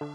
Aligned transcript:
Fala 0.00 0.12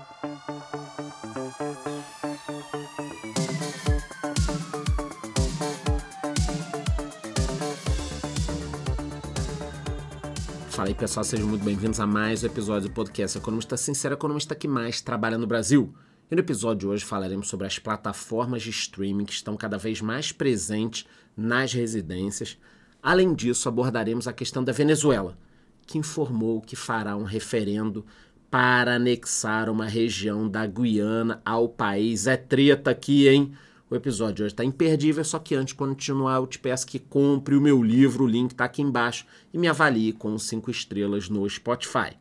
aí 10.88 10.96
pessoal, 10.96 11.24
sejam 11.24 11.48
muito 11.48 11.64
bem-vindos 11.64 12.00
a 12.00 12.08
mais 12.08 12.42
um 12.42 12.48
episódio 12.48 12.90
do 12.90 12.96
podcast 12.96 13.38
Economista 13.38 13.78
Sincero, 13.78 14.16
economista 14.16 14.56
que 14.56 14.68
mais 14.68 15.02
trabalha 15.02 15.38
no 15.38 15.46
Brasil. 15.46 15.94
E 16.32 16.36
no 16.36 16.42
episódio 16.42 16.80
de 16.80 16.88
hoje 16.88 17.06
falaremos 17.06 17.48
sobre 17.48 17.68
as 17.68 17.78
plataformas 17.78 18.64
de 18.64 18.72
streaming 18.72 19.26
que 19.26 19.34
estão 19.34 19.56
cada 19.56 19.78
vez 19.78 20.02
mais 20.02 20.32
presentes 20.32 21.06
nas 21.38 21.74
residências. 21.74 22.58
Além 23.04 23.36
disso, 23.36 23.70
abordaremos 23.70 24.28
a 24.28 24.34
questão 24.34 24.64
da 24.64 24.72
Venezuela, 24.72 25.38
que 25.86 26.00
informou 26.00 26.60
que 26.60 26.76
fará 26.76 27.16
um 27.16 27.24
referendo 27.24 28.04
para 28.56 28.96
anexar 28.96 29.70
uma 29.70 29.86
região 29.86 30.48
da 30.48 30.66
Guiana 30.66 31.42
ao 31.44 31.68
país. 31.68 32.26
É 32.26 32.38
treta 32.38 32.90
aqui, 32.90 33.28
hein? 33.28 33.52
O 33.90 33.96
episódio 33.96 34.46
hoje 34.46 34.54
está 34.54 34.64
imperdível, 34.64 35.26
só 35.26 35.40
que 35.40 35.56
antes 35.56 35.74
de 35.74 35.78
continuar, 35.78 36.38
eu 36.38 36.48
te 36.48 36.58
peço 36.58 36.88
que 36.88 36.98
compre 36.98 37.54
o 37.54 37.60
meu 37.60 37.84
livro, 37.84 38.24
o 38.24 38.28
link 38.28 38.52
está 38.52 38.64
aqui 38.64 38.82
embaixo, 38.82 39.26
e 39.54 39.58
me 39.58 39.68
avalie 39.68 40.14
com 40.14 40.38
5 40.38 40.72
estrelas 40.72 41.28
no 41.28 41.50
Spotify. 41.50 42.16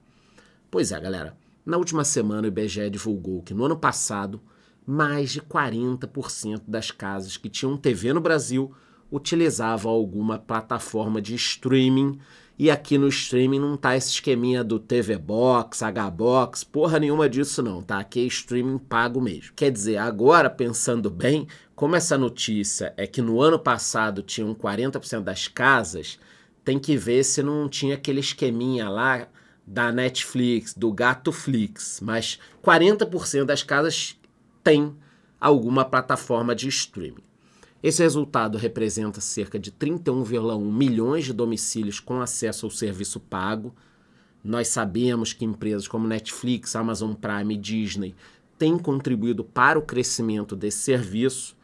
Pois 0.73 0.91
é, 0.91 0.99
galera. 0.99 1.37
Na 1.65 1.77
última 1.77 2.03
semana, 2.03 2.43
o 2.43 2.47
IBGE 2.49 2.91
divulgou 2.91 3.41
que 3.41 3.55
no 3.55 3.67
ano 3.67 3.77
passado, 3.77 4.41
mais 4.85 5.31
de 5.31 5.41
40% 5.41 6.63
das 6.67 6.91
casas 6.91 7.37
que 7.37 7.49
tinham 7.49 7.77
TV 7.77 8.13
no 8.13 8.21
Brasil 8.21 8.75
utilizavam 9.15 9.93
alguma 9.93 10.39
plataforma 10.39 11.23
de 11.23 11.37
streaming 11.37 12.19
e 12.59 12.69
aqui 12.69 12.99
no 12.99 13.09
streaming 13.09 13.61
não 13.61 13.77
tá 13.77 13.97
esse 13.97 14.11
esqueminha 14.11 14.65
do 14.65 14.79
TV 14.79 15.17
Box, 15.17 15.83
H 15.83 16.11
Box, 16.11 16.65
porra 16.65 16.99
nenhuma 16.99 17.29
disso 17.29 17.63
não, 17.63 17.81
tá? 17.81 17.99
Aqui 17.99 18.21
é 18.21 18.25
streaming 18.25 18.79
pago 18.79 19.21
mesmo. 19.21 19.53
Quer 19.55 19.71
dizer, 19.71 19.99
agora 19.99 20.51
pensando 20.51 21.11
bem, 21.11 21.47
como 21.77 21.95
essa 21.95 22.19
notícia 22.19 22.93
é 22.97 23.07
que 23.07 23.23
no 23.23 23.41
ano 23.41 23.59
passado 23.59 24.21
tinham 24.21 24.53
40% 24.55 25.21
das 25.21 25.47
casas, 25.47 26.19
tem 26.65 26.79
que 26.79 26.97
ver 26.97 27.23
se 27.25 27.43
não 27.43 27.69
tinha 27.69 27.95
aquele 27.95 28.21
esqueminha 28.21 28.89
lá 28.89 29.29
da 29.65 29.93
Netflix, 29.93 30.75
do 30.75 30.93
Gatoflix, 30.93 32.01
mas 32.01 32.39
40% 32.65 33.45
das 33.45 33.63
casas 33.63 34.17
tem 34.63 34.95
alguma 35.41 35.85
plataforma 35.85 36.55
de 36.55 36.69
streaming. 36.69 37.34
Esse 37.85 38.03
resultado 38.03 38.57
representa 38.57 39.21
cerca 39.21 39.59
de 39.59 39.71
31,1 39.71 40.59
milhões 40.73 41.27
de 41.27 41.35
domicílios 41.35 42.01
com 42.01 42.19
acesso 42.19 42.65
ao 42.65 42.71
serviço 42.71 43.21
pago. 43.21 43.75
Nós 44.43 44.69
sabemos 44.69 45.35
que 45.35 45.45
empresas 45.45 45.87
como 45.87 46.09
Netflix, 46.09 46.75
Amazon 46.75 47.13
Prime 47.13 47.53
e 47.53 47.59
Disney 47.59 48.15
têm 48.57 48.79
contribuído 48.79 49.45
para 49.45 49.79
o 49.79 49.83
crescimento 49.83 50.57
desse 50.57 50.79
serviço. 50.79 51.55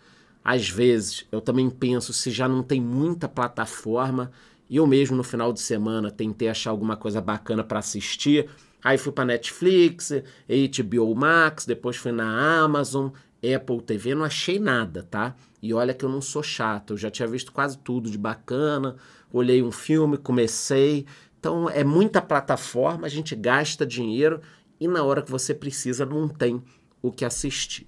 Às 0.44 0.68
vezes, 0.68 1.24
eu 1.32 1.40
também 1.40 1.70
penso 1.70 2.12
se 2.12 2.30
já 2.30 2.46
não 2.46 2.62
tem 2.62 2.82
muita 2.82 3.26
plataforma, 3.26 4.30
e 4.68 4.76
eu 4.76 4.86
mesmo 4.86 5.16
no 5.16 5.24
final 5.24 5.54
de 5.54 5.60
semana 5.60 6.10
tentei 6.10 6.50
achar 6.50 6.68
alguma 6.68 6.98
coisa 6.98 7.22
bacana 7.22 7.64
para 7.64 7.78
assistir. 7.78 8.46
Aí 8.84 8.98
fui 8.98 9.10
para 9.10 9.24
Netflix, 9.24 10.12
HBO 10.46 11.14
Max, 11.14 11.64
depois 11.64 11.96
fui 11.96 12.12
na 12.12 12.62
Amazon, 12.62 13.08
Apple 13.42 13.80
TV, 13.80 14.14
não 14.14 14.24
achei 14.24 14.58
nada, 14.58 15.02
tá? 15.02 15.34
E 15.62 15.72
olha 15.72 15.94
que 15.94 16.04
eu 16.04 16.08
não 16.08 16.20
sou 16.20 16.42
chato, 16.42 16.92
eu 16.92 16.96
já 16.96 17.10
tinha 17.10 17.26
visto 17.26 17.52
quase 17.52 17.78
tudo 17.78 18.10
de 18.10 18.18
bacana, 18.18 18.96
olhei 19.32 19.62
um 19.62 19.72
filme, 19.72 20.18
comecei. 20.18 21.06
Então 21.38 21.68
é 21.68 21.82
muita 21.82 22.20
plataforma, 22.20 23.06
a 23.06 23.10
gente 23.10 23.34
gasta 23.34 23.86
dinheiro 23.86 24.40
e 24.78 24.86
na 24.86 25.02
hora 25.02 25.22
que 25.22 25.30
você 25.30 25.54
precisa 25.54 26.04
não 26.04 26.28
tem 26.28 26.62
o 27.02 27.10
que 27.10 27.24
assistir. 27.24 27.86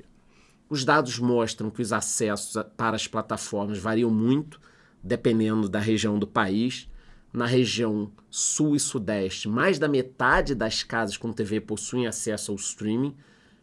Os 0.69 0.87
dados 0.87 1.19
mostram 1.19 1.71
que 1.71 1.83
os 1.83 1.93
acessos 1.93 2.63
para 2.77 2.97
as 2.97 3.07
plataformas 3.07 3.79
variam 3.79 4.11
muito, 4.11 4.59
dependendo 5.03 5.69
da 5.69 5.79
região 5.79 6.19
do 6.19 6.27
país. 6.27 6.89
Na 7.31 7.47
região 7.47 8.11
sul 8.31 8.77
e 8.77 8.81
sudeste, 8.81 9.49
mais 9.49 9.79
da 9.79 9.89
metade 9.89 10.55
das 10.55 10.83
casas 10.83 11.17
com 11.17 11.33
TV 11.33 11.61
possuem 11.61 12.07
acesso 12.07 12.53
ao 12.53 12.57
streaming, 12.57 13.15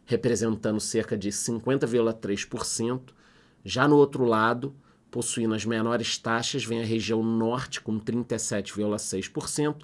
representando 0.04 0.80
cerca 0.80 1.16
de 1.16 1.30
50,3%. 1.30 3.00
Já 3.64 3.86
no 3.86 3.96
outro 3.96 4.24
lado, 4.24 4.74
possuindo 5.10 5.54
as 5.54 5.64
menores 5.64 6.18
taxas, 6.18 6.64
vem 6.64 6.80
a 6.80 6.84
região 6.84 7.22
norte 7.22 7.80
com 7.80 7.98
37,6% 7.98 9.76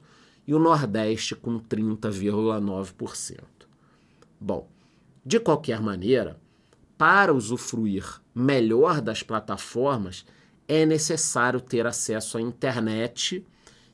e 0.47 0.55
o 0.55 0.59
nordeste 0.59 1.35
com 1.35 1.59
30,9%. 1.59 3.41
Bom, 4.41 4.69
de 5.25 5.41
qualquer 5.41 5.81
maneira, 5.81 6.39
para 6.97 7.35
usufruir 7.35 8.21
melhor 8.35 9.01
das 9.01 9.23
plataformas, 9.23 10.25
é 10.69 10.87
necessário 10.87 11.61
ter 11.61 11.87
acesso 11.87 12.39
à 12.39 12.41
internet 12.41 13.45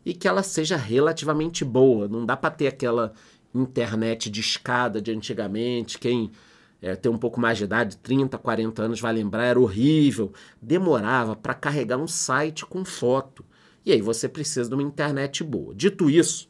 e 0.05 0.13
que 0.13 0.27
ela 0.27 0.43
seja 0.43 0.77
relativamente 0.77 1.65
boa. 1.65 2.09
Não 2.09 2.27
dá 2.27 2.37
para 2.37 2.51
ter 2.51 2.67
aquela 2.67 3.13
internet 3.55 4.31
de 4.31 4.41
escada 4.41 5.01
de 5.01 5.11
antigamente, 5.13 5.99
quem 5.99 6.31
é, 6.81 6.97
tem 6.97 7.13
um 7.13 7.19
pouco 7.19 7.41
mais 7.41 7.59
de 7.59 7.65
idade, 7.65 7.97
30, 7.99 8.37
40 8.37 8.83
anos, 8.83 9.01
vai 9.01 9.13
lembrar, 9.13 9.45
era 9.45 9.61
horrível. 9.61 10.33
Demorava 10.61 11.37
para 11.37 11.55
carregar 11.55 11.97
um 11.97 12.09
site 12.09 12.67
com 12.67 12.85
foto. 12.85 13.45
E 13.87 13.93
aí 13.93 14.01
você 14.01 14.29
precisa 14.29 14.69
de 14.69 14.75
uma 14.75 14.83
internet 14.83 15.45
boa. 15.45 15.75
Dito 15.75 16.11
isso, 16.11 16.49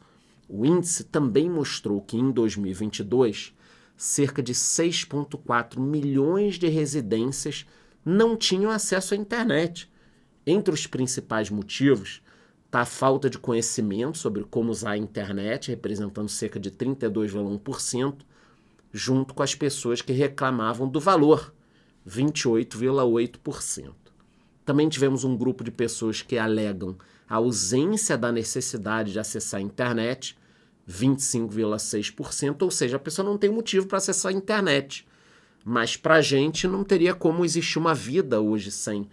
o 0.49 0.65
índice 0.65 1.03
também 1.03 1.49
mostrou 1.49 2.01
que 2.01 2.17
em 2.17 2.31
2022, 2.31 3.53
cerca 3.95 4.41
de 4.41 4.53
6,4 4.53 5.79
milhões 5.79 6.55
de 6.55 6.67
residências 6.67 7.65
não 8.03 8.35
tinham 8.35 8.71
acesso 8.71 9.13
à 9.13 9.17
internet. 9.17 9.89
Entre 10.45 10.73
os 10.73 10.87
principais 10.87 11.49
motivos 11.49 12.21
está 12.73 12.81
a 12.81 12.85
falta 12.85 13.29
de 13.29 13.37
conhecimento 13.37 14.17
sobre 14.17 14.43
como 14.43 14.71
usar 14.71 14.93
a 14.93 14.97
internet, 14.97 15.69
representando 15.69 16.27
cerca 16.27 16.59
de 16.59 16.71
32,1%, 16.71 18.15
junto 18.91 19.35
com 19.35 19.43
as 19.43 19.53
pessoas 19.53 20.01
que 20.01 20.11
reclamavam 20.11 20.89
do 20.89 20.99
valor, 20.99 21.53
28,8%. 22.07 23.93
Também 24.65 24.89
tivemos 24.89 25.23
um 25.23 25.37
grupo 25.37 25.63
de 25.63 25.69
pessoas 25.69 26.23
que 26.23 26.35
alegam 26.35 26.97
a 27.29 27.35
ausência 27.35 28.17
da 28.17 28.31
necessidade 28.31 29.11
de 29.11 29.19
acessar 29.19 29.59
a 29.59 29.63
internet, 29.63 30.35
25,6%, 30.89 32.63
ou 32.63 32.71
seja, 32.71 32.97
a 32.97 32.99
pessoa 32.99 33.23
não 33.23 33.37
tem 33.37 33.51
motivo 33.51 33.85
para 33.85 33.99
acessar 33.99 34.31
a 34.31 34.35
internet. 34.35 35.07
Mas 35.63 35.95
para 35.95 36.15
a 36.15 36.21
gente 36.21 36.67
não 36.67 36.83
teria 36.83 37.13
como 37.13 37.45
existir 37.45 37.77
uma 37.77 37.93
vida 37.93 38.41
hoje 38.41 38.71
sem 38.71 39.07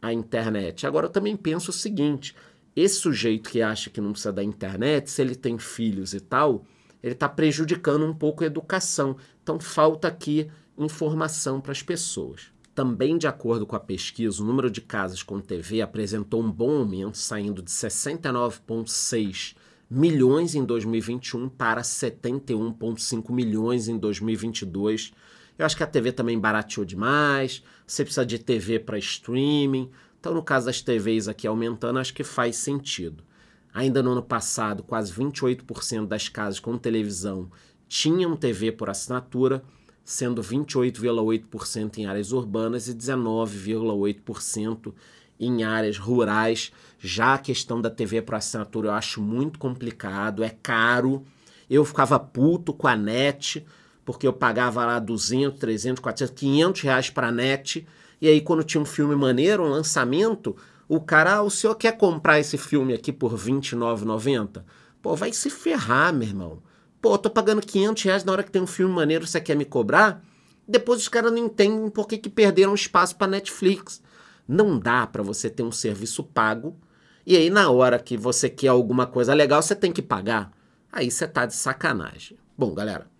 a 0.00 0.14
internet. 0.14 0.86
Agora 0.86 1.06
eu 1.06 1.10
também 1.10 1.36
penso 1.36 1.70
o 1.70 1.74
seguinte: 1.74 2.34
esse 2.74 2.96
sujeito 2.96 3.50
que 3.50 3.60
acha 3.60 3.90
que 3.90 4.00
não 4.00 4.12
precisa 4.12 4.32
da 4.32 4.42
internet, 4.42 5.10
se 5.10 5.20
ele 5.20 5.34
tem 5.34 5.58
filhos 5.58 6.14
e 6.14 6.20
tal, 6.20 6.64
ele 7.02 7.12
está 7.12 7.28
prejudicando 7.28 8.04
um 8.04 8.14
pouco 8.14 8.44
a 8.44 8.46
educação. 8.46 9.16
Então 9.42 9.60
falta 9.60 10.08
aqui 10.08 10.50
informação 10.78 11.60
para 11.60 11.72
as 11.72 11.82
pessoas. 11.82 12.52
Também, 12.74 13.18
de 13.18 13.26
acordo 13.26 13.66
com 13.66 13.76
a 13.76 13.80
pesquisa, 13.80 14.42
o 14.42 14.46
número 14.46 14.70
de 14.70 14.80
casas 14.80 15.22
com 15.22 15.38
TV 15.40 15.82
apresentou 15.82 16.42
um 16.42 16.50
bom 16.50 16.78
aumento, 16.78 17.18
saindo 17.18 17.62
de 17.62 17.70
69,6 17.70 19.54
milhões 19.90 20.54
em 20.54 20.64
2021 20.64 21.50
para 21.50 21.82
71,5 21.82 23.30
milhões 23.30 23.88
em 23.88 23.98
2022. 23.98 25.12
Eu 25.58 25.66
acho 25.66 25.76
que 25.76 25.82
a 25.82 25.86
TV 25.86 26.12
também 26.12 26.38
barateou 26.38 26.86
demais, 26.86 27.62
você 27.86 28.04
precisa 28.04 28.24
de 28.24 28.38
TV 28.38 28.78
para 28.78 28.98
streaming. 28.98 29.90
Então, 30.22 30.32
no 30.32 30.40
caso 30.40 30.66
das 30.66 30.80
TVs 30.80 31.26
aqui 31.26 31.48
aumentando, 31.48 31.98
acho 31.98 32.14
que 32.14 32.22
faz 32.22 32.54
sentido. 32.54 33.24
Ainda 33.74 34.00
no 34.00 34.12
ano 34.12 34.22
passado, 34.22 34.84
quase 34.84 35.12
28% 35.12 36.06
das 36.06 36.28
casas 36.28 36.60
com 36.60 36.78
televisão 36.78 37.50
tinham 37.88 38.36
TV 38.36 38.70
por 38.70 38.88
assinatura, 38.88 39.64
sendo 40.04 40.40
28,8% 40.40 41.98
em 41.98 42.06
áreas 42.06 42.30
urbanas 42.30 42.86
e 42.86 42.94
19,8% 42.94 44.94
em 45.40 45.64
áreas 45.64 45.98
rurais. 45.98 46.70
Já 47.00 47.34
a 47.34 47.38
questão 47.38 47.80
da 47.80 47.90
TV 47.90 48.22
por 48.22 48.36
assinatura 48.36 48.90
eu 48.90 48.92
acho 48.92 49.20
muito 49.20 49.58
complicado, 49.58 50.44
é 50.44 50.50
caro. 50.50 51.26
Eu 51.68 51.84
ficava 51.84 52.16
puto 52.20 52.72
com 52.72 52.86
a 52.86 52.94
net, 52.94 53.66
porque 54.04 54.24
eu 54.24 54.32
pagava 54.32 54.86
lá 54.86 55.00
200, 55.00 55.58
300, 55.58 56.00
400, 56.00 56.32
500 56.32 56.82
reais 56.82 57.10
para 57.10 57.26
a 57.26 57.32
net. 57.32 57.84
E 58.22 58.28
aí, 58.28 58.40
quando 58.40 58.62
tinha 58.62 58.80
um 58.80 58.86
filme 58.86 59.16
maneiro, 59.16 59.64
um 59.64 59.68
lançamento, 59.68 60.56
o 60.88 61.00
cara, 61.00 61.38
ah, 61.38 61.42
o 61.42 61.50
senhor 61.50 61.74
quer 61.74 61.98
comprar 61.98 62.38
esse 62.38 62.56
filme 62.56 62.94
aqui 62.94 63.12
por 63.12 63.32
R$29,90? 63.32 64.62
Pô, 65.02 65.16
vai 65.16 65.32
se 65.32 65.50
ferrar, 65.50 66.14
meu 66.14 66.28
irmão. 66.28 66.62
Pô, 67.00 67.14
eu 67.14 67.18
tô 67.18 67.28
pagando 67.28 67.60
500 67.60 68.02
reais 68.04 68.22
na 68.22 68.30
hora 68.30 68.44
que 68.44 68.50
tem 68.52 68.62
um 68.62 68.66
filme 68.66 68.94
maneiro, 68.94 69.26
você 69.26 69.40
quer 69.40 69.56
me 69.56 69.64
cobrar? 69.64 70.24
Depois 70.68 71.00
os 71.00 71.08
caras 71.08 71.32
não 71.32 71.38
entendem 71.38 71.90
por 71.90 72.06
que, 72.06 72.16
que 72.16 72.30
perderam 72.30 72.72
espaço 72.76 73.16
para 73.16 73.26
Netflix. 73.26 74.00
Não 74.46 74.78
dá 74.78 75.04
para 75.04 75.24
você 75.24 75.50
ter 75.50 75.64
um 75.64 75.72
serviço 75.72 76.22
pago 76.22 76.76
e 77.26 77.36
aí 77.36 77.50
na 77.50 77.70
hora 77.70 77.98
que 77.98 78.16
você 78.16 78.48
quer 78.48 78.68
alguma 78.68 79.04
coisa 79.04 79.34
legal, 79.34 79.60
você 79.60 79.74
tem 79.74 79.90
que 79.90 80.00
pagar. 80.00 80.52
Aí 80.92 81.10
você 81.10 81.26
tá 81.26 81.44
de 81.44 81.56
sacanagem. 81.56 82.38
Bom, 82.56 82.72
galera, 82.72 83.10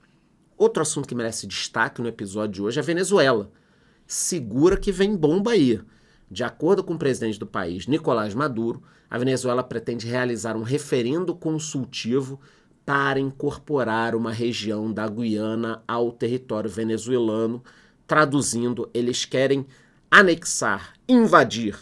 Outro 0.62 0.80
assunto 0.80 1.08
que 1.08 1.14
merece 1.16 1.44
destaque 1.44 2.00
no 2.00 2.06
episódio 2.06 2.52
de 2.52 2.62
hoje 2.62 2.78
é 2.78 2.82
a 2.82 2.84
Venezuela. 2.84 3.50
Segura 4.12 4.76
que 4.76 4.92
vem 4.92 5.16
bomba 5.16 5.52
aí. 5.52 5.80
De 6.30 6.44
acordo 6.44 6.84
com 6.84 6.92
o 6.92 6.98
presidente 6.98 7.38
do 7.38 7.46
país, 7.46 7.86
Nicolás 7.86 8.34
Maduro, 8.34 8.82
a 9.08 9.16
Venezuela 9.16 9.62
pretende 9.62 10.06
realizar 10.06 10.54
um 10.54 10.62
referendo 10.62 11.34
consultivo 11.34 12.38
para 12.84 13.18
incorporar 13.18 14.14
uma 14.14 14.30
região 14.30 14.92
da 14.92 15.08
Guiana 15.08 15.82
ao 15.88 16.12
território 16.12 16.68
venezuelano. 16.68 17.64
Traduzindo, 18.06 18.90
eles 18.92 19.24
querem 19.24 19.66
anexar, 20.10 20.92
invadir, 21.08 21.74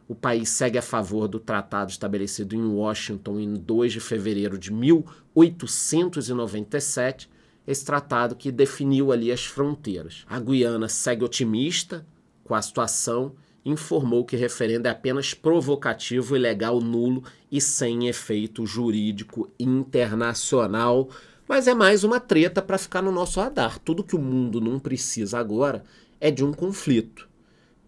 O 0.08 0.14
país 0.14 0.49
segue 0.49 0.78
a 0.78 0.82
favor 0.82 1.28
do 1.28 1.38
tratado 1.38 1.90
estabelecido 1.90 2.56
em 2.56 2.64
Washington 2.64 3.38
em 3.38 3.52
2 3.55 3.93
de 3.93 4.00
fevereiro 4.00 4.58
de 4.58 4.72
1897, 4.72 7.28
esse 7.66 7.84
tratado 7.84 8.34
que 8.34 8.50
definiu 8.50 9.12
ali 9.12 9.31
as 9.31 9.44
fronteiras. 9.44 10.25
A 10.26 10.40
Guiana 10.40 10.88
segue 10.88 11.22
otimista 11.22 12.06
com 12.43 12.55
a 12.55 12.62
situação 12.62 13.34
informou 13.64 14.25
que 14.25 14.37
o 14.37 14.38
referendo 14.38 14.88
é 14.88 14.90
apenas 14.90 15.34
provocativo, 15.34 16.37
ilegal, 16.37 16.81
nulo 16.81 17.25
e 17.50 17.60
sem 17.60 18.08
efeito 18.08 18.66
jurídico 18.66 19.50
internacional. 19.58 21.08
Mas 21.46 21.66
é 21.66 21.75
mais 21.75 22.05
uma 22.05 22.20
treta 22.20 22.60
para 22.60 22.78
ficar 22.78 23.02
no 23.02 23.12
nosso 23.12 23.40
radar. 23.40 23.78
Tudo 23.78 24.05
que 24.05 24.16
o 24.16 24.20
mundo 24.20 24.60
não 24.60 24.78
precisa 24.78 25.38
agora 25.38 25.82
é 26.20 26.31
de 26.31 26.44
um 26.44 26.52
conflito. 26.52 27.28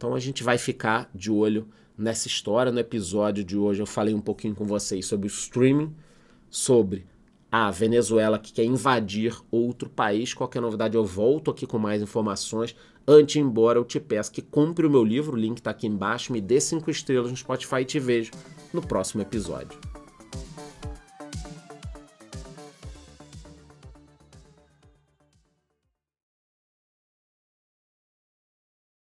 Então 0.01 0.15
a 0.15 0.19
gente 0.19 0.43
vai 0.43 0.57
ficar 0.57 1.11
de 1.15 1.31
olho 1.31 1.69
nessa 1.97 2.27
história. 2.27 2.73
No 2.73 2.81
episódio 2.81 3.45
de 3.45 3.55
hoje 3.55 3.83
eu 3.83 3.87
falei 3.87 4.15
um 4.15 4.21
pouquinho 4.21 4.55
com 4.55 4.65
vocês 4.65 5.05
sobre 5.05 5.27
o 5.27 5.29
streaming, 5.29 5.95
sobre 6.49 7.05
a 7.53 7.71
Venezuela 7.71 8.39
que 8.39 8.51
quer 8.51 8.65
invadir 8.65 9.37
outro 9.51 9.91
país. 9.91 10.33
Qualquer 10.33 10.63
novidade 10.63 10.97
eu 10.97 11.05
volto 11.05 11.51
aqui 11.51 11.67
com 11.67 11.79
mais 11.79 12.01
informações. 12.01 12.75
Antes 13.07 13.35
de 13.35 13.41
embora, 13.41 13.79
eu 13.79 13.85
te 13.85 14.01
peço 14.01 14.33
que 14.33 14.41
compre 14.41 14.87
o 14.87 14.91
meu 14.91 15.05
livro, 15.05 15.37
o 15.37 15.39
link 15.39 15.59
está 15.59 15.71
aqui 15.71 15.87
embaixo, 15.87 16.33
me 16.33 16.41
dê 16.41 16.63
cinco 16.63 16.91
estrelas 16.91 17.31
no 17.31 17.37
Spotify 17.37 17.83
e 17.83 17.85
te 17.85 18.01
vejo 18.01 18.31
no 18.73 18.81
próximo 18.81 19.21
episódio. 19.21 19.90